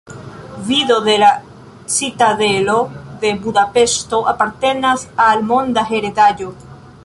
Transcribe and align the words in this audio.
Vido 0.67 1.01
de 1.01 1.19
la 1.23 1.29
Citadelo 1.97 2.79
de 3.25 3.35
Budapeŝto 3.45 4.23
apartenas 4.33 5.07
al 5.29 5.45
Monda 5.53 5.89
Heredaĵo. 5.93 6.53